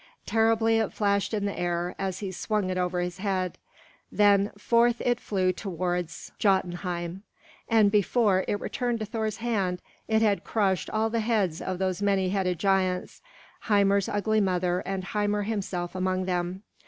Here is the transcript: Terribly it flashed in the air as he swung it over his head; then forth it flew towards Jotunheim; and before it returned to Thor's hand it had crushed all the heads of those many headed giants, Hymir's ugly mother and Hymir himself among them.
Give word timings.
Terribly 0.25 0.79
it 0.79 0.93
flashed 0.93 1.31
in 1.31 1.45
the 1.45 1.55
air 1.55 1.93
as 1.99 2.21
he 2.21 2.31
swung 2.31 2.71
it 2.71 2.77
over 2.79 3.01
his 3.01 3.19
head; 3.19 3.59
then 4.11 4.51
forth 4.57 4.99
it 5.01 5.19
flew 5.19 5.51
towards 5.53 6.31
Jotunheim; 6.39 7.21
and 7.69 7.91
before 7.91 8.43
it 8.47 8.59
returned 8.59 8.97
to 9.01 9.05
Thor's 9.05 9.37
hand 9.37 9.79
it 10.07 10.23
had 10.23 10.43
crushed 10.43 10.89
all 10.89 11.11
the 11.11 11.19
heads 11.19 11.61
of 11.61 11.77
those 11.77 12.01
many 12.01 12.29
headed 12.29 12.57
giants, 12.57 13.21
Hymir's 13.65 14.09
ugly 14.09 14.41
mother 14.41 14.79
and 14.87 15.05
Hymir 15.05 15.43
himself 15.43 15.93
among 15.93 16.25
them. 16.25 16.63